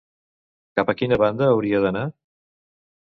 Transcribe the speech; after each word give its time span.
Cap 0.79 0.89
a 0.93 0.95
quina 1.01 1.19
banda 1.25 1.49
hauria 1.57 1.83
d'anar? 1.85 2.05